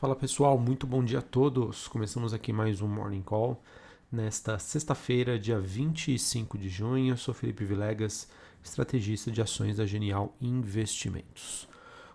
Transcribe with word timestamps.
Fala 0.00 0.16
pessoal, 0.16 0.58
muito 0.58 0.86
bom 0.86 1.04
dia 1.04 1.18
a 1.18 1.22
todos. 1.22 1.86
Começamos 1.86 2.32
aqui 2.32 2.54
mais 2.54 2.80
um 2.80 2.88
Morning 2.88 3.20
Call 3.20 3.62
nesta 4.10 4.58
sexta-feira, 4.58 5.38
dia 5.38 5.60
25 5.60 6.56
de 6.56 6.70
junho. 6.70 7.12
Eu 7.12 7.18
sou 7.18 7.34
Felipe 7.34 7.66
Vilegas, 7.66 8.26
estrategista 8.64 9.30
de 9.30 9.42
ações 9.42 9.76
da 9.76 9.84
Genial 9.84 10.34
Investimentos. 10.40 11.68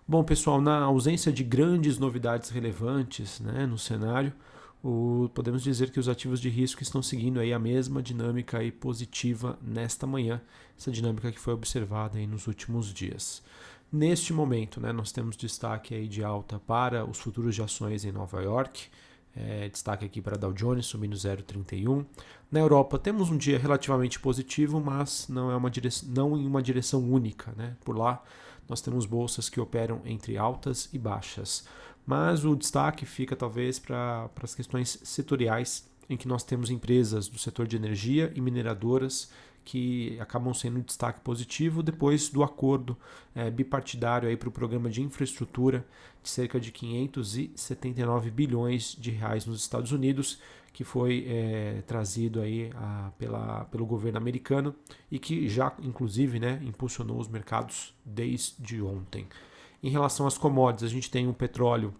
Bom, 0.07 0.23
pessoal, 0.23 0.59
na 0.59 0.79
ausência 0.79 1.31
de 1.31 1.43
grandes 1.43 1.99
novidades 1.99 2.49
relevantes 2.49 3.39
né, 3.39 3.67
no 3.67 3.77
cenário, 3.77 4.33
o, 4.83 5.29
podemos 5.35 5.61
dizer 5.61 5.91
que 5.91 5.99
os 5.99 6.09
ativos 6.09 6.41
de 6.41 6.49
risco 6.49 6.81
estão 6.81 7.03
seguindo 7.03 7.39
aí 7.39 7.53
a 7.53 7.59
mesma 7.59 8.01
dinâmica 8.01 8.57
aí 8.57 8.71
positiva 8.71 9.59
nesta 9.61 10.07
manhã, 10.07 10.41
essa 10.75 10.89
dinâmica 10.89 11.31
que 11.31 11.39
foi 11.39 11.53
observada 11.53 12.17
aí 12.17 12.25
nos 12.25 12.47
últimos 12.47 12.91
dias. 12.91 13.43
Neste 13.91 14.33
momento, 14.33 14.81
né, 14.81 14.91
nós 14.91 15.11
temos 15.11 15.37
destaque 15.37 15.93
aí 15.95 16.07
de 16.07 16.23
alta 16.23 16.59
para 16.59 17.05
os 17.05 17.19
futuros 17.19 17.55
de 17.55 17.61
ações 17.61 18.03
em 18.03 18.11
Nova 18.11 18.41
York, 18.41 18.87
é, 19.35 19.67
destaque 19.67 20.05
aqui 20.05 20.21
para 20.21 20.37
Dow 20.37 20.53
Jones 20.53 20.85
subindo 20.85 21.15
0,31. 21.15 22.05
Na 22.49 22.59
Europa 22.59 22.97
temos 22.97 23.29
um 23.29 23.37
dia 23.37 23.59
relativamente 23.59 24.19
positivo, 24.19 24.79
mas 24.79 25.27
não 25.27 25.51
é 25.51 25.55
uma 25.55 25.69
direção, 25.69 26.09
não 26.09 26.37
em 26.37 26.47
uma 26.47 26.61
direção 26.61 27.03
única. 27.03 27.53
Né? 27.55 27.75
Por 27.83 27.97
lá 27.97 28.23
nós 28.67 28.81
temos 28.81 29.05
bolsas 29.05 29.49
que 29.49 29.59
operam 29.59 30.01
entre 30.05 30.37
altas 30.37 30.89
e 30.93 30.97
baixas. 30.97 31.65
Mas 32.05 32.45
o 32.45 32.55
destaque 32.55 33.05
fica 33.05 33.35
talvez 33.35 33.79
para 33.79 34.29
as 34.41 34.55
questões 34.55 34.99
setoriais, 35.03 35.89
em 36.09 36.15
que 36.15 36.27
nós 36.27 36.43
temos 36.43 36.69
empresas 36.69 37.27
do 37.27 37.37
setor 37.37 37.67
de 37.67 37.75
energia 37.75 38.31
e 38.35 38.41
mineradoras 38.41 39.31
que 39.65 40.17
acabam 40.19 40.53
sendo 40.53 40.77
um 40.77 40.81
destaque 40.81 41.19
positivo 41.21 41.81
depois 41.81 42.29
do 42.29 42.43
acordo 42.43 42.95
é, 43.33 43.49
bipartidário 43.49 44.35
para 44.37 44.47
o 44.47 44.51
programa 44.51 44.89
de 44.89 45.01
infraestrutura 45.01 45.85
de 46.21 46.29
cerca 46.29 46.59
de 46.59 46.71
579 46.71 48.29
bilhões 48.29 48.95
de 48.97 49.11
reais 49.11 49.45
nos 49.45 49.61
Estados 49.61 49.91
Unidos, 49.91 50.39
que 50.71 50.83
foi 50.83 51.25
é, 51.27 51.83
trazido 51.87 52.41
aí 52.41 52.69
a, 52.75 53.11
pela, 53.17 53.65
pelo 53.65 53.85
governo 53.85 54.17
americano 54.17 54.75
e 55.11 55.17
que 55.17 55.49
já, 55.49 55.73
inclusive, 55.81 56.39
né, 56.39 56.61
impulsionou 56.63 57.19
os 57.19 57.27
mercados 57.27 57.93
desde 58.05 58.81
ontem. 58.81 59.27
Em 59.81 59.89
relação 59.89 60.27
às 60.27 60.37
commodities, 60.37 60.89
a 60.89 60.93
gente 60.93 61.09
tem 61.09 61.27
o 61.27 61.33
petróleo 61.33 61.93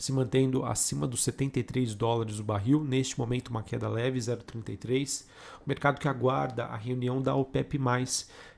se 0.00 0.14
mantendo 0.14 0.64
acima 0.64 1.06
dos 1.06 1.22
73 1.24 1.94
dólares 1.94 2.38
o 2.38 2.42
barril, 2.42 2.82
neste 2.82 3.18
momento 3.18 3.48
uma 3.48 3.62
queda 3.62 3.86
leve, 3.86 4.18
0,33. 4.18 5.26
O 5.58 5.68
mercado 5.68 6.00
que 6.00 6.08
aguarda 6.08 6.64
a 6.64 6.76
reunião 6.76 7.20
da 7.20 7.34
OPEP+, 7.34 7.78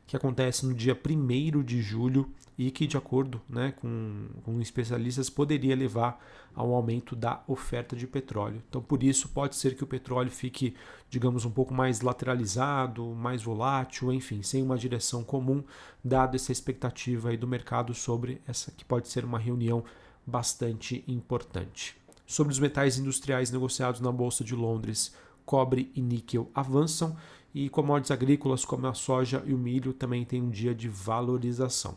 que 0.06 0.16
acontece 0.16 0.64
no 0.64 0.72
dia 0.72 0.96
1 0.96 1.62
de 1.64 1.82
julho 1.82 2.30
e 2.56 2.70
que, 2.70 2.86
de 2.86 2.96
acordo 2.96 3.40
né, 3.48 3.72
com, 3.72 4.28
com 4.44 4.60
especialistas, 4.60 5.28
poderia 5.28 5.74
levar 5.74 6.24
ao 6.54 6.72
aumento 6.72 7.16
da 7.16 7.42
oferta 7.48 7.96
de 7.96 8.06
petróleo. 8.06 8.62
Então, 8.68 8.80
por 8.80 9.02
isso, 9.02 9.28
pode 9.30 9.56
ser 9.56 9.74
que 9.74 9.82
o 9.82 9.86
petróleo 9.86 10.30
fique, 10.30 10.76
digamos, 11.10 11.44
um 11.44 11.50
pouco 11.50 11.74
mais 11.74 12.02
lateralizado, 12.02 13.04
mais 13.16 13.42
volátil, 13.42 14.12
enfim, 14.12 14.44
sem 14.44 14.62
uma 14.62 14.78
direção 14.78 15.24
comum, 15.24 15.64
dado 16.04 16.36
essa 16.36 16.52
expectativa 16.52 17.30
aí 17.30 17.36
do 17.36 17.48
mercado 17.48 17.94
sobre 17.94 18.40
essa 18.46 18.70
que 18.70 18.84
pode 18.84 19.08
ser 19.08 19.24
uma 19.24 19.40
reunião 19.40 19.82
bastante 20.26 21.04
importante. 21.06 21.96
Sobre 22.26 22.52
os 22.52 22.58
metais 22.58 22.98
industriais 22.98 23.50
negociados 23.50 24.00
na 24.00 24.10
Bolsa 24.10 24.42
de 24.42 24.54
Londres, 24.54 25.14
cobre 25.44 25.90
e 25.94 26.00
níquel 26.00 26.50
avançam 26.54 27.16
e 27.54 27.68
commodities 27.68 28.10
agrícolas 28.10 28.64
como 28.64 28.86
a 28.86 28.94
soja 28.94 29.42
e 29.46 29.52
o 29.52 29.58
milho 29.58 29.92
também 29.92 30.24
têm 30.24 30.40
um 30.40 30.50
dia 30.50 30.74
de 30.74 30.88
valorização. 30.88 31.96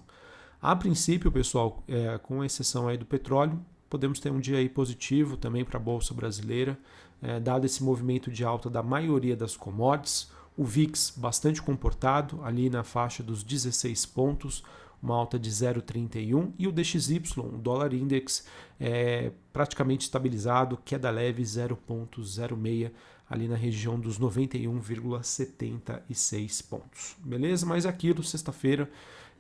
A 0.62 0.76
princípio, 0.76 1.32
pessoal, 1.32 1.84
é, 1.88 2.18
com 2.18 2.44
exceção 2.44 2.88
aí 2.88 2.98
do 2.98 3.06
petróleo, 3.06 3.60
podemos 3.90 4.20
ter 4.20 4.32
um 4.32 4.40
dia 4.40 4.58
aí 4.58 4.68
positivo 4.68 5.38
também 5.38 5.64
para 5.64 5.78
a 5.78 5.82
Bolsa 5.82 6.14
brasileira, 6.14 6.78
é, 7.22 7.40
dado 7.40 7.66
esse 7.66 7.84
movimento 7.84 8.32
de 8.32 8.44
alta 8.44 8.70
da 8.70 8.84
maioria 8.84 9.36
das 9.36 9.56
commodities. 9.56 10.30
O 10.58 10.64
VIX 10.64 11.14
bastante 11.18 11.62
comportado, 11.62 12.44
ali 12.44 12.70
na 12.70 12.84
faixa 12.84 13.22
dos 13.22 13.44
16 13.44 14.06
pontos, 14.08 14.64
uma 15.06 15.16
alta 15.16 15.40
de 15.40 15.50
0,31 15.50 16.52
e 16.58 16.68
o 16.68 16.72
DXY, 16.72 17.22
o 17.38 17.58
dólar 17.58 17.94
index, 17.94 18.46
é 18.80 19.32
praticamente 19.54 20.06
estabilizado, 20.06 20.78
queda 20.84 21.10
leve 21.10 21.44
0,06 21.44 22.92
ali 23.30 23.48
na 23.48 23.56
região 23.56 23.98
dos 24.00 24.20
91,76 24.20 26.68
pontos. 26.68 27.16
Beleza? 27.20 27.66
Mas 27.66 27.86
aquilo, 27.86 28.22
sexta-feira, 28.24 28.90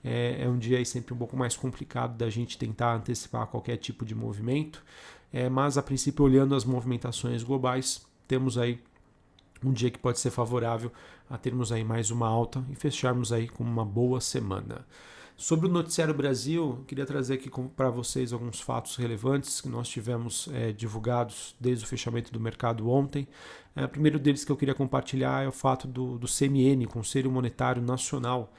é, 0.04 0.44
é, 0.44 0.50
um 0.50 0.58
dia 0.58 0.78
aí 0.78 0.86
sempre 0.86 1.14
um 1.14 1.18
pouco 1.18 1.36
mais 1.36 1.58
complicado 1.58 2.16
da 2.18 2.30
gente 2.30 2.58
tentar 2.58 2.96
antecipar 2.96 3.48
qualquer 3.48 3.76
tipo 3.78 4.06
de 4.06 4.16
movimento, 4.16 4.82
é, 5.34 5.50
mas 5.50 5.78
a 5.78 5.84
princípio, 5.84 6.24
olhando 6.24 6.56
as 6.56 6.64
movimentações 6.64 7.44
globais, 7.44 8.06
temos 8.28 8.58
aí 8.58 8.80
um 9.64 9.72
dia 9.74 9.90
que 9.90 9.98
pode 9.98 10.20
ser 10.20 10.32
favorável 10.32 10.92
a 11.30 11.38
termos 11.38 11.72
aí 11.72 11.84
mais 11.84 12.12
uma 12.12 12.28
alta 12.28 12.64
e 12.70 12.76
fecharmos 12.76 13.34
aí 13.34 13.48
com 13.48 13.64
uma 13.64 13.84
boa 13.84 14.22
semana. 14.22 14.86
Sobre 15.38 15.68
o 15.68 15.70
Noticiário 15.70 16.14
Brasil, 16.14 16.82
queria 16.88 17.06
trazer 17.06 17.34
aqui 17.34 17.52
para 17.76 17.90
vocês 17.90 18.32
alguns 18.32 18.62
fatos 18.62 18.96
relevantes 18.96 19.60
que 19.60 19.68
nós 19.68 19.90
tivemos 19.90 20.48
é, 20.54 20.72
divulgados 20.72 21.54
desde 21.60 21.84
o 21.84 21.88
fechamento 21.88 22.32
do 22.32 22.40
mercado 22.40 22.90
ontem. 22.90 23.28
É, 23.76 23.84
o 23.84 23.90
primeiro 23.90 24.18
deles 24.18 24.46
que 24.46 24.52
eu 24.52 24.56
queria 24.56 24.74
compartilhar 24.74 25.44
é 25.44 25.48
o 25.48 25.52
fato 25.52 25.90
do, 25.90 26.18
do 26.18 26.26
CMN, 26.26 26.88
Conselho 26.88 27.30
Monetário 27.30 27.82
Nacional, 27.82 28.54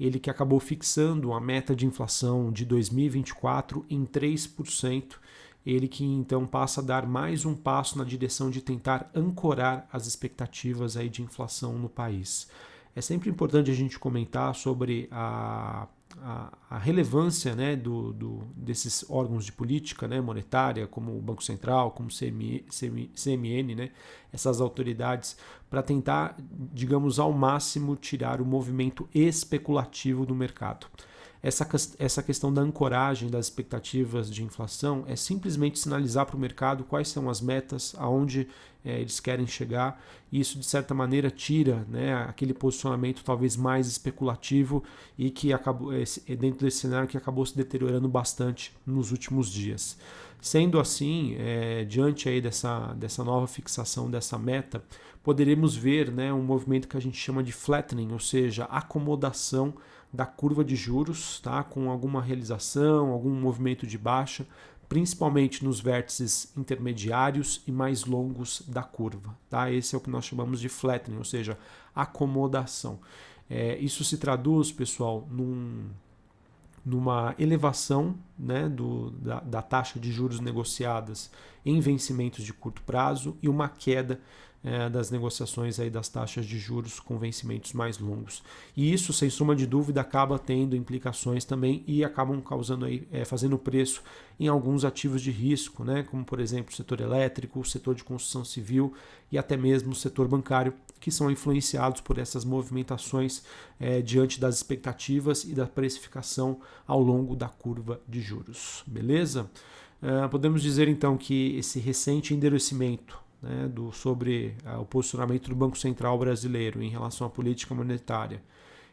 ele 0.00 0.18
que 0.18 0.30
acabou 0.30 0.58
fixando 0.58 1.34
a 1.34 1.40
meta 1.40 1.76
de 1.76 1.84
inflação 1.84 2.50
de 2.50 2.64
2024 2.64 3.84
em 3.90 4.06
3%, 4.06 5.16
ele 5.66 5.86
que 5.86 6.02
então 6.02 6.46
passa 6.46 6.80
a 6.80 6.84
dar 6.84 7.06
mais 7.06 7.44
um 7.44 7.54
passo 7.54 7.98
na 7.98 8.04
direção 8.04 8.48
de 8.48 8.62
tentar 8.62 9.10
ancorar 9.14 9.86
as 9.92 10.06
expectativas 10.06 10.96
aí 10.96 11.10
de 11.10 11.20
inflação 11.20 11.74
no 11.74 11.90
país. 11.90 12.48
É 12.96 13.02
sempre 13.02 13.28
importante 13.28 13.70
a 13.70 13.74
gente 13.74 13.98
comentar 13.98 14.54
sobre 14.54 15.08
a 15.10 15.86
a, 16.20 16.52
a 16.70 16.78
relevância 16.78 17.54
né, 17.54 17.76
do, 17.76 18.12
do, 18.12 18.42
desses 18.56 19.04
órgãos 19.08 19.44
de 19.44 19.52
política 19.52 20.06
né, 20.06 20.20
monetária, 20.20 20.86
como 20.86 21.16
o 21.16 21.20
Banco 21.20 21.42
Central, 21.42 21.92
como 21.92 22.08
o 22.08 22.12
CMI, 22.12 22.66
CMI, 22.68 23.10
CMN, 23.14 23.74
né, 23.74 23.90
essas 24.32 24.60
autoridades, 24.60 25.36
para 25.70 25.82
tentar, 25.82 26.36
digamos, 26.72 27.18
ao 27.18 27.32
máximo 27.32 27.96
tirar 27.96 28.40
o 28.40 28.44
movimento 28.44 29.08
especulativo 29.14 30.26
do 30.26 30.34
mercado. 30.34 30.86
Essa, 31.42 31.68
essa 31.98 32.22
questão 32.22 32.54
da 32.54 32.62
ancoragem 32.62 33.28
das 33.28 33.46
expectativas 33.46 34.30
de 34.30 34.44
inflação 34.44 35.04
é 35.08 35.16
simplesmente 35.16 35.76
sinalizar 35.76 36.24
para 36.24 36.36
o 36.36 36.38
mercado 36.38 36.84
quais 36.84 37.08
são 37.08 37.28
as 37.28 37.40
metas, 37.40 37.96
aonde 37.98 38.46
é, 38.84 39.00
eles 39.00 39.18
querem 39.18 39.46
chegar, 39.46 40.00
e 40.30 40.38
isso 40.38 40.56
de 40.56 40.64
certa 40.64 40.94
maneira 40.94 41.30
tira 41.30 41.84
né, 41.88 42.14
aquele 42.14 42.54
posicionamento 42.54 43.24
talvez 43.24 43.56
mais 43.56 43.88
especulativo 43.88 44.84
e 45.18 45.30
que 45.30 45.52
acabou 45.52 45.92
é, 45.92 46.04
dentro 46.36 46.64
desse 46.64 46.78
cenário 46.78 47.08
que 47.08 47.16
acabou 47.16 47.44
se 47.44 47.56
deteriorando 47.56 48.08
bastante 48.08 48.72
nos 48.86 49.10
últimos 49.10 49.50
dias. 49.50 49.98
Sendo 50.40 50.78
assim, 50.78 51.36
é, 51.38 51.84
diante 51.84 52.28
aí 52.28 52.40
dessa, 52.40 52.92
dessa 52.94 53.22
nova 53.24 53.48
fixação 53.48 54.08
dessa 54.08 54.38
meta, 54.38 54.82
poderemos 55.22 55.74
ver 55.74 56.10
né, 56.10 56.32
um 56.32 56.42
movimento 56.42 56.86
que 56.86 56.96
a 56.96 57.00
gente 57.00 57.16
chama 57.16 57.42
de 57.42 57.52
flattening, 57.52 58.12
ou 58.12 58.18
seja, 58.20 58.64
acomodação 58.64 59.74
da 60.12 60.26
curva 60.26 60.64
de 60.64 60.76
juros, 60.76 61.40
tá? 61.40 61.62
com 61.62 61.90
alguma 61.90 62.20
realização, 62.20 63.10
algum 63.10 63.30
movimento 63.30 63.86
de 63.86 63.96
baixa, 63.96 64.46
principalmente 64.88 65.64
nos 65.64 65.80
vértices 65.80 66.52
intermediários 66.54 67.62
e 67.66 67.72
mais 67.72 68.04
longos 68.04 68.62
da 68.68 68.82
curva. 68.82 69.34
Tá? 69.48 69.70
Esse 69.70 69.94
é 69.94 69.98
o 69.98 70.00
que 70.00 70.10
nós 70.10 70.26
chamamos 70.26 70.60
de 70.60 70.68
flattening, 70.68 71.16
ou 71.16 71.24
seja, 71.24 71.58
acomodação. 71.94 73.00
É, 73.48 73.78
isso 73.78 74.04
se 74.04 74.18
traduz, 74.18 74.70
pessoal, 74.70 75.26
num, 75.30 75.88
numa 76.84 77.34
elevação 77.38 78.14
né, 78.38 78.68
do, 78.68 79.10
da, 79.12 79.40
da 79.40 79.62
taxa 79.62 79.98
de 79.98 80.12
juros 80.12 80.40
negociadas 80.40 81.30
em 81.64 81.80
vencimentos 81.80 82.44
de 82.44 82.52
curto 82.52 82.82
prazo 82.82 83.36
e 83.40 83.48
uma 83.48 83.68
queda 83.68 84.20
é, 84.64 84.88
das 84.88 85.10
negociações 85.10 85.80
aí 85.80 85.90
das 85.90 86.08
taxas 86.08 86.46
de 86.46 86.58
juros 86.58 87.00
com 87.00 87.18
vencimentos 87.18 87.72
mais 87.72 87.98
longos. 87.98 88.42
E 88.76 88.92
isso, 88.92 89.12
sem 89.12 89.28
soma 89.28 89.56
de 89.56 89.66
dúvida, 89.66 90.00
acaba 90.00 90.38
tendo 90.38 90.76
implicações 90.76 91.44
também 91.44 91.82
e 91.86 92.04
acabam 92.04 92.40
causando 92.40 92.84
aí, 92.84 93.06
é, 93.10 93.24
fazendo 93.24 93.58
preço 93.58 94.02
em 94.38 94.48
alguns 94.48 94.84
ativos 94.84 95.22
de 95.22 95.30
risco, 95.30 95.84
né, 95.84 96.02
como 96.02 96.24
por 96.24 96.40
exemplo 96.40 96.72
o 96.72 96.76
setor 96.76 97.00
elétrico, 97.00 97.60
o 97.60 97.64
setor 97.64 97.94
de 97.94 98.02
construção 98.02 98.44
civil 98.44 98.94
e 99.30 99.38
até 99.38 99.56
mesmo 99.56 99.92
o 99.92 99.94
setor 99.94 100.26
bancário, 100.26 100.74
que 101.00 101.10
são 101.10 101.30
influenciados 101.30 102.00
por 102.00 102.18
essas 102.18 102.44
movimentações 102.44 103.42
é, 103.78 104.00
diante 104.00 104.40
das 104.40 104.56
expectativas 104.56 105.44
e 105.44 105.54
da 105.54 105.66
precificação 105.66 106.60
ao 106.86 107.00
longo 107.00 107.34
da 107.34 107.48
curva 107.48 108.00
de 108.08 108.20
juros. 108.20 108.82
Beleza? 108.86 109.50
Uh, 110.02 110.28
podemos 110.28 110.60
dizer 110.62 110.88
então 110.88 111.16
que 111.16 111.56
esse 111.56 111.78
recente 111.78 112.34
endurecimento 112.34 113.22
né, 113.42 113.68
do, 113.68 113.92
sobre 113.92 114.56
uh, 114.64 114.80
o 114.80 114.86
posicionamento 114.86 115.48
do 115.48 115.54
Banco 115.56 115.76
Central 115.76 116.18
brasileiro 116.18 116.82
em 116.82 116.88
relação 116.88 117.26
à 117.26 117.30
política 117.30 117.74
monetária 117.74 118.40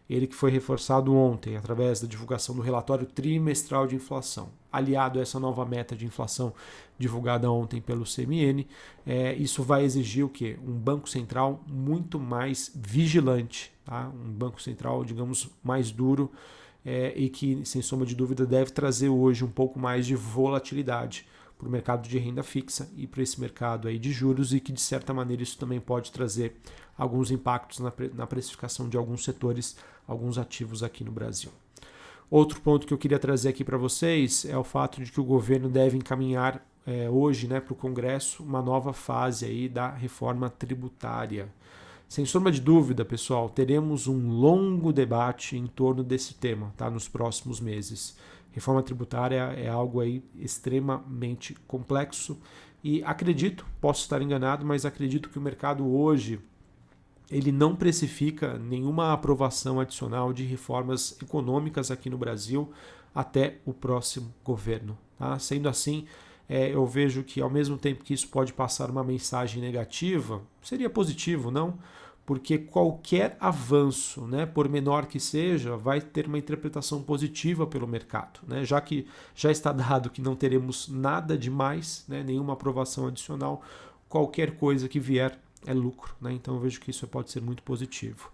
ele 0.09 0.25
que 0.25 0.35
foi 0.35 0.49
reforçado 0.49 1.15
ontem 1.15 1.55
através 1.55 2.01
da 2.01 2.07
divulgação 2.07 2.55
do 2.55 2.61
relatório 2.61 3.05
trimestral 3.05 3.85
de 3.85 3.95
inflação, 3.95 4.49
aliado 4.71 5.19
a 5.19 5.21
essa 5.21 5.39
nova 5.39 5.63
meta 5.65 5.95
de 5.95 6.05
inflação 6.05 6.51
divulgada 6.97 7.49
ontem 7.51 7.79
pelo 7.79 8.03
CMN, 8.03 8.65
é, 9.05 9.35
isso 9.35 9.61
vai 9.61 9.83
exigir 9.83 10.25
o 10.25 10.29
quê? 10.29 10.57
Um 10.65 10.73
banco 10.73 11.07
central 11.07 11.63
muito 11.67 12.19
mais 12.19 12.71
vigilante, 12.73 13.71
tá? 13.85 14.09
um 14.09 14.31
banco 14.31 14.59
central, 14.59 15.05
digamos, 15.05 15.47
mais 15.63 15.91
duro 15.91 16.31
é, 16.83 17.13
e 17.15 17.29
que, 17.29 17.63
sem 17.63 17.81
sombra 17.81 18.07
de 18.07 18.15
dúvida, 18.15 18.47
deve 18.47 18.71
trazer 18.71 19.09
hoje 19.09 19.45
um 19.45 19.51
pouco 19.51 19.79
mais 19.79 20.07
de 20.07 20.15
volatilidade 20.15 21.27
para 21.59 21.67
o 21.67 21.71
mercado 21.71 22.07
de 22.07 22.17
renda 22.17 22.41
fixa 22.41 22.89
e 22.95 23.05
para 23.05 23.21
esse 23.21 23.39
mercado 23.39 23.89
aí 23.89 23.99
de 23.99 24.13
juros 24.13 24.53
e 24.53 24.61
que 24.61 24.71
de 24.71 24.79
certa 24.79 25.13
maneira 25.13 25.43
isso 25.43 25.59
também 25.59 25.79
pode 25.79 26.09
trazer 26.09 26.55
alguns 26.97 27.31
impactos 27.31 27.79
na, 27.79 27.91
na 28.15 28.25
precificação 28.25 28.87
de 28.87 28.95
alguns 28.95 29.25
setores, 29.25 29.75
alguns 30.07 30.37
ativos 30.37 30.81
aqui 30.81 31.03
no 31.03 31.11
Brasil. 31.11 31.51
Outro 32.31 32.61
ponto 32.61 32.87
que 32.87 32.93
eu 32.93 32.97
queria 32.97 33.19
trazer 33.19 33.49
aqui 33.49 33.65
para 33.65 33.77
vocês 33.77 34.45
é 34.45 34.57
o 34.57 34.63
fato 34.63 35.03
de 35.03 35.11
que 35.11 35.19
o 35.19 35.23
governo 35.23 35.67
deve 35.67 35.97
encaminhar 35.97 36.65
é, 36.87 37.09
hoje 37.09 37.45
né, 37.45 37.59
para 37.59 37.73
o 37.73 37.75
Congresso 37.75 38.41
uma 38.41 38.61
nova 38.61 38.93
fase 38.93 39.45
aí 39.45 39.67
da 39.67 39.89
reforma 39.89 40.49
tributária. 40.49 41.49
Sem 42.07 42.25
sombra 42.25 42.51
de 42.51 42.61
dúvida, 42.61 43.03
pessoal, 43.03 43.49
teremos 43.49 44.07
um 44.07 44.29
longo 44.29 44.93
debate 44.93 45.57
em 45.57 45.67
torno 45.67 46.03
desse 46.03 46.35
tema 46.35 46.73
tá, 46.77 46.89
nos 46.89 47.07
próximos 47.07 47.59
meses. 47.59 48.17
Reforma 48.51 48.81
tributária 48.81 49.53
é 49.57 49.69
algo 49.69 49.99
aí 49.99 50.23
extremamente 50.35 51.55
complexo 51.67 52.39
e 52.83 53.03
acredito, 53.03 53.65
posso 53.81 54.01
estar 54.01 54.21
enganado, 54.21 54.65
mas 54.65 54.85
acredito 54.85 55.29
que 55.29 55.37
o 55.37 55.41
mercado 55.41 55.85
hoje 55.87 56.39
ele 57.29 57.51
não 57.51 57.75
precifica 57.75 58.57
nenhuma 58.57 59.13
aprovação 59.13 59.79
adicional 59.79 60.33
de 60.33 60.43
reformas 60.43 61.15
econômicas 61.21 61.91
aqui 61.91 62.09
no 62.09 62.17
Brasil 62.17 62.71
até 63.13 63.57
o 63.65 63.73
próximo 63.73 64.33
governo. 64.43 64.97
Tá? 65.17 65.37
Sendo 65.37 65.69
assim, 65.69 66.07
é, 66.47 66.73
eu 66.73 66.85
vejo 66.85 67.23
que 67.23 67.39
ao 67.41 67.49
mesmo 67.49 67.77
tempo 67.77 68.03
que 68.03 68.13
isso 68.13 68.27
pode 68.29 68.53
passar 68.53 68.89
uma 68.89 69.03
mensagem 69.03 69.61
negativa, 69.61 70.41
seria 70.63 70.89
positivo, 70.89 71.51
não? 71.51 71.77
Porque 72.29 72.59
qualquer 72.59 73.35
avanço, 73.39 74.27
né, 74.27 74.45
por 74.45 74.69
menor 74.69 75.07
que 75.07 75.19
seja, 75.19 75.75
vai 75.75 75.99
ter 75.99 76.27
uma 76.27 76.37
interpretação 76.37 77.01
positiva 77.01 77.65
pelo 77.65 77.87
mercado, 77.87 78.41
né, 78.47 78.63
já 78.63 78.79
que 78.79 79.07
já 79.33 79.49
está 79.49 79.71
dado 79.71 80.11
que 80.11 80.21
não 80.21 80.35
teremos 80.35 80.87
nada 80.89 81.35
de 81.35 81.49
mais, 81.49 82.05
né, 82.07 82.21
nenhuma 82.21 82.53
aprovação 82.53 83.07
adicional, 83.07 83.63
qualquer 84.07 84.51
coisa 84.57 84.87
que 84.87 84.99
vier 84.99 85.39
é 85.65 85.73
lucro, 85.73 86.13
né, 86.21 86.31
então 86.31 86.53
eu 86.53 86.59
vejo 86.59 86.79
que 86.79 86.91
isso 86.91 87.07
pode 87.07 87.31
ser 87.31 87.41
muito 87.41 87.63
positivo. 87.63 88.29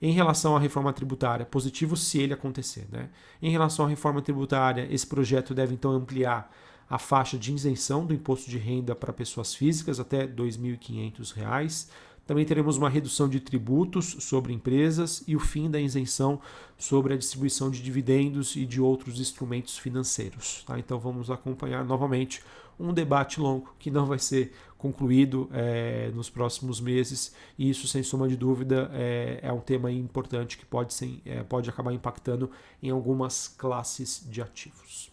Em 0.00 0.12
relação 0.12 0.56
à 0.56 0.60
reforma 0.60 0.92
tributária, 0.92 1.44
positivo 1.44 1.96
se 1.96 2.20
ele 2.20 2.32
acontecer. 2.32 2.86
Né? 2.88 3.10
Em 3.42 3.50
relação 3.50 3.84
à 3.84 3.88
reforma 3.88 4.22
tributária, 4.22 4.86
esse 4.90 5.06
projeto 5.06 5.54
deve 5.54 5.74
então 5.74 5.90
ampliar 5.90 6.50
a 6.88 6.98
faixa 6.98 7.36
de 7.36 7.52
isenção 7.52 8.06
do 8.06 8.14
imposto 8.14 8.48
de 8.48 8.58
renda 8.58 8.94
para 8.94 9.12
pessoas 9.12 9.54
físicas 9.54 9.98
até 9.98 10.20
R$ 10.20 10.28
2.500 10.28 11.88
também 12.30 12.44
teremos 12.44 12.76
uma 12.76 12.88
redução 12.88 13.28
de 13.28 13.40
tributos 13.40 14.18
sobre 14.20 14.52
empresas 14.52 15.24
e 15.26 15.34
o 15.34 15.40
fim 15.40 15.68
da 15.68 15.80
isenção 15.80 16.40
sobre 16.78 17.12
a 17.12 17.16
distribuição 17.16 17.68
de 17.72 17.82
dividendos 17.82 18.54
e 18.54 18.64
de 18.64 18.80
outros 18.80 19.18
instrumentos 19.18 19.76
financeiros. 19.76 20.62
Tá? 20.64 20.78
Então 20.78 20.96
vamos 21.00 21.28
acompanhar 21.28 21.84
novamente 21.84 22.40
um 22.78 22.94
debate 22.94 23.40
longo 23.40 23.74
que 23.80 23.90
não 23.90 24.06
vai 24.06 24.20
ser 24.20 24.52
concluído 24.78 25.50
é, 25.52 26.12
nos 26.14 26.30
próximos 26.30 26.80
meses 26.80 27.34
e 27.58 27.68
isso 27.68 27.88
sem 27.88 28.04
sombra 28.04 28.28
de 28.28 28.36
dúvida 28.36 28.88
é, 28.94 29.40
é 29.42 29.52
um 29.52 29.58
tema 29.58 29.90
importante 29.90 30.56
que 30.56 30.64
pode, 30.64 30.94
ser, 30.94 31.20
é, 31.26 31.42
pode 31.42 31.68
acabar 31.68 31.92
impactando 31.92 32.48
em 32.80 32.90
algumas 32.90 33.48
classes 33.48 34.24
de 34.30 34.40
ativos. 34.40 35.10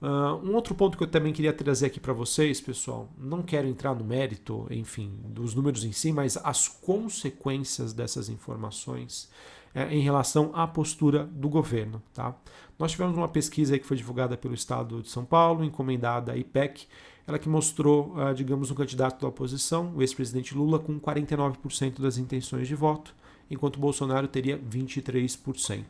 Uh, 0.00 0.40
um 0.42 0.54
outro 0.54 0.74
ponto 0.74 0.96
que 0.96 1.04
eu 1.04 1.08
também 1.08 1.32
queria 1.32 1.52
trazer 1.52 1.86
aqui 1.86 2.00
para 2.00 2.14
vocês, 2.14 2.58
pessoal, 2.58 3.08
não 3.18 3.42
quero 3.42 3.68
entrar 3.68 3.94
no 3.94 4.02
mérito, 4.02 4.66
enfim, 4.70 5.12
dos 5.24 5.54
números 5.54 5.84
em 5.84 5.92
si, 5.92 6.10
mas 6.10 6.38
as 6.38 6.68
consequências 6.68 7.92
dessas 7.92 8.30
informações 8.30 9.28
é, 9.74 9.94
em 9.94 10.00
relação 10.00 10.50
à 10.54 10.66
postura 10.66 11.24
do 11.24 11.48
governo. 11.48 12.02
Tá? 12.14 12.34
Nós 12.78 12.92
tivemos 12.92 13.16
uma 13.16 13.28
pesquisa 13.28 13.78
que 13.78 13.86
foi 13.86 13.96
divulgada 13.96 14.38
pelo 14.38 14.54
Estado 14.54 15.02
de 15.02 15.10
São 15.10 15.24
Paulo, 15.24 15.62
encomendada 15.62 16.32
à 16.32 16.36
IPEC, 16.36 16.86
ela 17.26 17.38
que 17.38 17.48
mostrou, 17.48 18.14
uh, 18.16 18.34
digamos, 18.34 18.70
um 18.70 18.74
candidato 18.74 19.20
da 19.20 19.28
oposição, 19.28 19.92
o 19.94 20.02
ex-presidente 20.02 20.54
Lula, 20.54 20.78
com 20.78 20.98
49% 20.98 22.00
das 22.00 22.16
intenções 22.16 22.66
de 22.66 22.74
voto, 22.74 23.14
enquanto 23.50 23.78
Bolsonaro 23.78 24.26
teria 24.26 24.58
23%. 24.58 25.84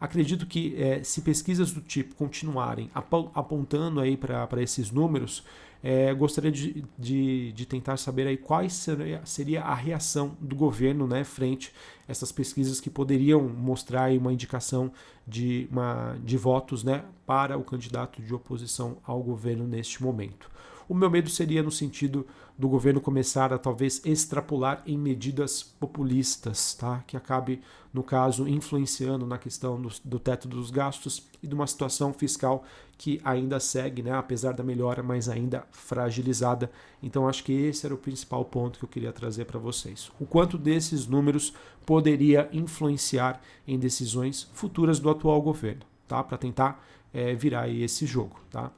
Acredito 0.00 0.46
que 0.46 0.74
é, 0.76 1.02
se 1.02 1.22
pesquisas 1.22 1.72
do 1.72 1.80
tipo 1.80 2.14
continuarem 2.14 2.90
apontando 2.94 4.00
aí 4.00 4.16
para 4.16 4.62
esses 4.62 4.90
números, 4.90 5.44
é, 5.82 6.14
gostaria 6.14 6.50
de, 6.50 6.82
de, 6.98 7.52
de, 7.52 7.66
tentar 7.66 7.98
saber 7.98 8.26
aí 8.26 8.38
qual 8.38 8.66
seria, 8.70 9.20
seria 9.26 9.62
a 9.62 9.74
reação 9.74 10.34
do 10.40 10.56
governo 10.56 11.06
né, 11.06 11.24
frente 11.24 11.74
a 12.08 12.12
essas 12.12 12.32
pesquisas 12.32 12.80
que 12.80 12.88
poderiam 12.88 13.42
mostrar 13.42 14.10
uma 14.12 14.32
indicação 14.32 14.90
de, 15.28 15.68
uma, 15.70 16.16
de 16.24 16.38
votos 16.38 16.82
né, 16.82 17.04
para 17.26 17.58
o 17.58 17.62
candidato 17.62 18.22
de 18.22 18.34
oposição 18.34 18.96
ao 19.04 19.22
governo 19.22 19.66
neste 19.66 20.02
momento. 20.02 20.50
O 20.88 20.94
meu 20.94 21.10
medo 21.10 21.30
seria 21.30 21.62
no 21.62 21.70
sentido 21.70 22.26
do 22.56 22.68
governo 22.68 23.00
começar 23.00 23.52
a 23.52 23.58
talvez 23.58 24.00
extrapolar 24.04 24.82
em 24.86 24.96
medidas 24.96 25.62
populistas, 25.62 26.74
tá? 26.74 27.02
que 27.06 27.16
acabe, 27.16 27.60
no 27.92 28.02
caso, 28.02 28.46
influenciando 28.46 29.26
na 29.26 29.38
questão 29.38 29.80
do, 29.80 29.90
do 30.04 30.18
teto 30.18 30.46
dos 30.46 30.70
gastos 30.70 31.26
e 31.42 31.48
de 31.48 31.54
uma 31.54 31.66
situação 31.66 32.12
fiscal 32.12 32.64
que 32.96 33.20
ainda 33.24 33.58
segue, 33.58 34.02
né? 34.02 34.12
apesar 34.12 34.52
da 34.52 34.62
melhora, 34.62 35.02
mas 35.02 35.28
ainda 35.28 35.66
fragilizada. 35.72 36.70
Então, 37.02 37.28
acho 37.28 37.42
que 37.42 37.52
esse 37.52 37.84
era 37.86 37.94
o 37.94 37.98
principal 37.98 38.44
ponto 38.44 38.78
que 38.78 38.84
eu 38.84 38.88
queria 38.88 39.12
trazer 39.12 39.46
para 39.46 39.58
vocês. 39.58 40.12
O 40.20 40.26
quanto 40.26 40.56
desses 40.56 41.06
números 41.06 41.52
poderia 41.84 42.48
influenciar 42.52 43.40
em 43.66 43.78
decisões 43.78 44.48
futuras 44.54 45.00
do 45.00 45.10
atual 45.10 45.42
governo, 45.42 45.82
tá? 46.06 46.22
para 46.22 46.38
tentar 46.38 46.84
é, 47.12 47.34
virar 47.34 47.68
esse 47.68 48.06
jogo. 48.06 48.38
Tá? 48.48 48.70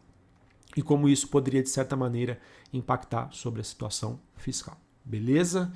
E 0.76 0.82
como 0.82 1.08
isso 1.08 1.28
poderia, 1.28 1.62
de 1.62 1.70
certa 1.70 1.96
maneira, 1.96 2.38
impactar 2.72 3.30
sobre 3.32 3.60
a 3.60 3.64
situação 3.64 4.20
fiscal. 4.36 4.76
Beleza? 5.04 5.72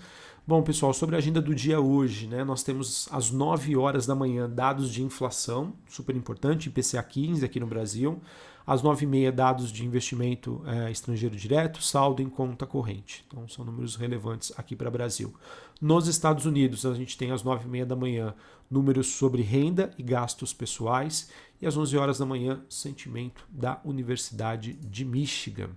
Bom, 0.46 0.62
pessoal, 0.62 0.92
sobre 0.94 1.14
a 1.14 1.18
agenda 1.18 1.40
do 1.40 1.54
dia 1.54 1.80
hoje, 1.80 2.26
né, 2.26 2.42
nós 2.42 2.62
temos 2.62 3.08
às 3.12 3.30
9 3.30 3.76
horas 3.76 4.06
da 4.06 4.14
manhã 4.14 4.48
dados 4.48 4.90
de 4.90 5.02
inflação, 5.02 5.74
super 5.86 6.16
importante, 6.16 6.68
IPCA 6.68 7.02
15 7.02 7.44
aqui 7.44 7.60
no 7.60 7.66
Brasil. 7.66 8.20
Às 8.66 8.82
9h30, 8.82 9.32
dados 9.32 9.72
de 9.72 9.84
investimento 9.84 10.62
é, 10.66 10.90
estrangeiro 10.90 11.34
direto, 11.34 11.82
saldo 11.82 12.22
em 12.22 12.28
conta 12.28 12.66
corrente. 12.66 13.24
Então, 13.26 13.48
são 13.48 13.64
números 13.64 13.96
relevantes 13.96 14.52
aqui 14.56 14.76
para 14.76 14.88
o 14.88 14.92
Brasil. 14.92 15.34
Nos 15.80 16.06
Estados 16.06 16.46
Unidos, 16.46 16.86
a 16.86 16.94
gente 16.94 17.18
tem 17.18 17.32
às 17.32 17.42
9h30 17.42 17.84
da 17.84 17.96
manhã 17.96 18.34
números 18.70 19.08
sobre 19.08 19.42
renda 19.42 19.90
e 19.98 20.02
gastos 20.02 20.52
pessoais. 20.52 21.30
E 21.60 21.66
às 21.66 21.76
11 21.76 21.96
horas 21.98 22.18
da 22.18 22.26
manhã, 22.26 22.62
sentimento 22.68 23.44
da 23.50 23.80
Universidade 23.84 24.74
de 24.74 25.04
Michigan. 25.04 25.70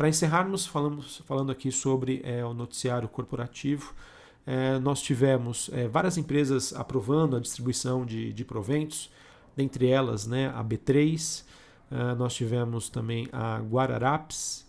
Para 0.00 0.08
encerrarmos, 0.08 0.66
falamos, 0.66 1.18
falando 1.26 1.52
aqui 1.52 1.70
sobre 1.70 2.22
é, 2.24 2.42
o 2.42 2.54
noticiário 2.54 3.06
corporativo, 3.06 3.94
é, 4.46 4.78
nós 4.78 5.02
tivemos 5.02 5.68
é, 5.74 5.88
várias 5.88 6.16
empresas 6.16 6.72
aprovando 6.72 7.36
a 7.36 7.38
distribuição 7.38 8.06
de, 8.06 8.32
de 8.32 8.42
proventos, 8.42 9.10
dentre 9.54 9.88
elas 9.88 10.26
né, 10.26 10.48
a 10.56 10.64
B3, 10.64 11.44
é, 11.90 12.14
nós 12.14 12.32
tivemos 12.32 12.88
também 12.88 13.28
a 13.30 13.58
Guararapes 13.58 14.66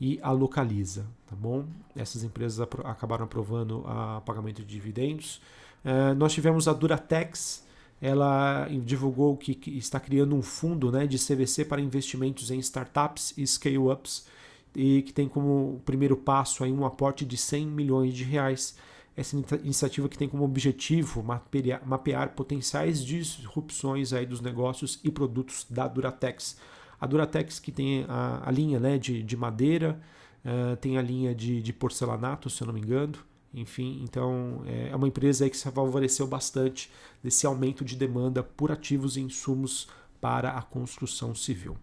e 0.00 0.18
a 0.20 0.32
Localiza, 0.32 1.06
tá 1.24 1.36
bom? 1.36 1.66
Essas 1.94 2.24
empresas 2.24 2.58
apro 2.58 2.84
acabaram 2.84 3.26
aprovando 3.26 3.84
o 3.86 4.20
pagamento 4.22 4.60
de 4.60 4.66
dividendos. 4.66 5.40
É, 5.84 6.14
nós 6.14 6.32
tivemos 6.32 6.66
a 6.66 6.72
Duratex, 6.72 7.64
ela 8.02 8.66
divulgou 8.84 9.36
que, 9.36 9.54
que, 9.54 9.78
está 9.78 10.00
criando 10.00 10.34
um 10.34 10.42
fundo 10.42 10.90
né, 10.90 11.06
de 11.06 11.16
CVC 11.16 11.64
para 11.64 11.80
investimentos 11.80 12.50
em 12.50 12.58
startups 12.58 13.34
e 13.38 13.46
scale-ups 13.46 14.34
e 14.74 15.02
que 15.02 15.12
tem 15.12 15.28
como 15.28 15.80
primeiro 15.84 16.16
passo 16.16 16.64
aí 16.64 16.72
um 16.72 16.84
aporte 16.84 17.24
de 17.24 17.36
100 17.36 17.66
milhões 17.66 18.14
de 18.14 18.24
reais. 18.24 18.76
Essa 19.16 19.36
iniciativa 19.62 20.08
que 20.08 20.18
tem 20.18 20.28
como 20.28 20.44
objetivo 20.44 21.22
mapear, 21.22 21.86
mapear 21.86 22.30
potenciais 22.30 23.04
disrupções 23.04 24.12
aí 24.12 24.26
dos 24.26 24.40
negócios 24.40 24.98
e 25.04 25.10
produtos 25.10 25.66
da 25.70 25.86
Duratex. 25.86 26.56
A 27.00 27.06
Duratex 27.06 27.60
que 27.60 27.70
tem 27.70 28.04
a, 28.08 28.42
a 28.44 28.50
linha 28.50 28.80
né, 28.80 28.98
de, 28.98 29.22
de 29.22 29.36
madeira, 29.36 30.00
uh, 30.44 30.76
tem 30.76 30.98
a 30.98 31.02
linha 31.02 31.34
de, 31.34 31.62
de 31.62 31.72
porcelanato, 31.72 32.50
se 32.50 32.62
eu 32.62 32.66
não 32.66 32.74
me 32.74 32.80
engano, 32.80 33.14
enfim, 33.54 34.00
então 34.02 34.62
é, 34.66 34.88
é 34.88 34.96
uma 34.96 35.06
empresa 35.06 35.48
que 35.48 35.56
se 35.56 35.70
favoreceu 35.70 36.26
bastante 36.26 36.90
desse 37.22 37.46
aumento 37.46 37.84
de 37.84 37.94
demanda 37.94 38.42
por 38.42 38.72
ativos 38.72 39.16
e 39.16 39.20
insumos 39.20 39.86
para 40.20 40.50
a 40.50 40.62
construção 40.62 41.34
civil. 41.34 41.76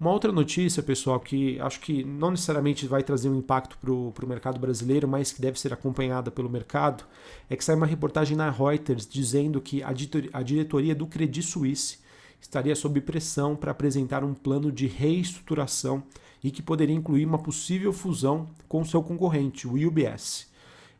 Uma 0.00 0.12
outra 0.12 0.32
notícia, 0.32 0.82
pessoal, 0.82 1.20
que 1.20 1.60
acho 1.60 1.78
que 1.78 2.02
não 2.02 2.30
necessariamente 2.30 2.86
vai 2.86 3.02
trazer 3.02 3.28
um 3.28 3.36
impacto 3.36 3.76
para 3.76 3.92
o 3.92 4.26
mercado 4.28 4.58
brasileiro, 4.58 5.06
mas 5.06 5.30
que 5.30 5.42
deve 5.42 5.60
ser 5.60 5.74
acompanhada 5.74 6.30
pelo 6.30 6.48
mercado, 6.48 7.04
é 7.50 7.54
que 7.54 7.62
sai 7.62 7.76
uma 7.76 7.84
reportagem 7.84 8.34
na 8.34 8.50
Reuters 8.50 9.06
dizendo 9.06 9.60
que 9.60 9.82
a 9.82 9.92
diretoria 10.42 10.94
do 10.94 11.06
Credit 11.06 11.46
Suisse 11.46 11.98
estaria 12.40 12.74
sob 12.74 12.98
pressão 13.02 13.54
para 13.54 13.72
apresentar 13.72 14.24
um 14.24 14.32
plano 14.32 14.72
de 14.72 14.86
reestruturação 14.86 16.02
e 16.42 16.50
que 16.50 16.62
poderia 16.62 16.96
incluir 16.96 17.26
uma 17.26 17.38
possível 17.38 17.92
fusão 17.92 18.48
com 18.66 18.82
seu 18.82 19.02
concorrente, 19.02 19.68
o 19.68 19.74
UBS. 19.86 20.49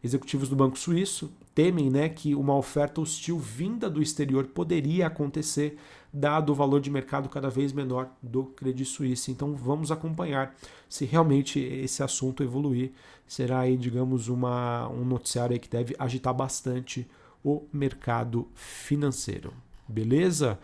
Executivos 0.02 0.48
do 0.48 0.56
Banco 0.56 0.78
Suíço 0.78 1.30
temem 1.54 1.90
né, 1.90 2.08
que 2.08 2.34
uma 2.34 2.56
oferta 2.56 3.00
hostil 3.00 3.38
vinda 3.38 3.90
do 3.90 4.00
exterior 4.00 4.46
poderia 4.46 5.06
acontecer, 5.06 5.76
dado 6.12 6.50
o 6.50 6.54
valor 6.54 6.80
de 6.80 6.90
mercado 6.90 7.28
cada 7.28 7.50
vez 7.50 7.72
menor 7.72 8.08
do 8.22 8.44
Credit 8.44 8.88
Suisse. 8.88 9.30
Então 9.30 9.54
vamos 9.54 9.90
acompanhar 9.90 10.54
se 10.88 11.04
realmente 11.04 11.60
esse 11.60 12.02
assunto 12.02 12.42
evoluir. 12.42 12.92
Será 13.26 13.60
aí, 13.60 13.76
digamos, 13.76 14.28
uma, 14.28 14.88
um 14.88 15.04
noticiário 15.04 15.60
que 15.60 15.68
deve 15.68 15.94
agitar 15.98 16.32
bastante 16.32 17.06
o 17.44 17.62
mercado 17.72 18.48
financeiro. 18.54 19.52
Beleza? 19.86 20.58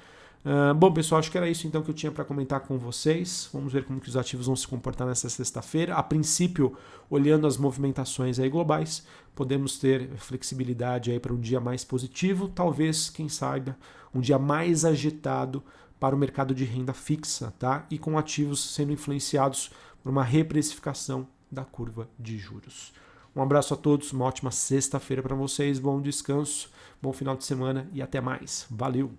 Uh, 0.46 0.72
bom, 0.72 0.92
pessoal, 0.92 1.18
acho 1.18 1.28
que 1.28 1.36
era 1.36 1.50
isso 1.50 1.66
então 1.66 1.82
que 1.82 1.90
eu 1.90 1.94
tinha 1.94 2.12
para 2.12 2.24
comentar 2.24 2.60
com 2.60 2.78
vocês. 2.78 3.50
Vamos 3.52 3.72
ver 3.72 3.84
como 3.84 3.98
que 3.98 4.08
os 4.08 4.16
ativos 4.16 4.46
vão 4.46 4.54
se 4.54 4.68
comportar 4.68 5.04
nessa 5.04 5.28
sexta-feira. 5.28 5.96
A 5.96 6.02
princípio, 6.04 6.76
olhando 7.10 7.48
as 7.48 7.56
movimentações 7.56 8.38
aí 8.38 8.48
globais, 8.48 9.04
podemos 9.34 9.76
ter 9.76 10.08
flexibilidade 10.18 11.10
aí 11.10 11.18
para 11.18 11.32
um 11.32 11.40
dia 11.40 11.58
mais 11.58 11.84
positivo, 11.84 12.48
talvez, 12.48 13.10
quem 13.10 13.28
saiba, 13.28 13.76
um 14.14 14.20
dia 14.20 14.38
mais 14.38 14.84
agitado 14.84 15.64
para 15.98 16.14
o 16.14 16.18
mercado 16.18 16.54
de 16.54 16.64
renda 16.64 16.92
fixa, 16.92 17.52
tá? 17.58 17.84
E 17.90 17.98
com 17.98 18.16
ativos 18.16 18.72
sendo 18.72 18.92
influenciados 18.92 19.72
por 20.00 20.10
uma 20.10 20.22
reprecificação 20.22 21.26
da 21.50 21.64
curva 21.64 22.08
de 22.16 22.38
juros. 22.38 22.92
Um 23.34 23.42
abraço 23.42 23.74
a 23.74 23.76
todos, 23.76 24.12
uma 24.12 24.24
ótima 24.24 24.52
sexta-feira 24.52 25.24
para 25.24 25.34
vocês, 25.34 25.80
bom 25.80 26.00
descanso, 26.00 26.70
bom 27.02 27.12
final 27.12 27.36
de 27.36 27.44
semana 27.44 27.90
e 27.92 28.00
até 28.00 28.20
mais. 28.20 28.64
Valeu! 28.70 29.10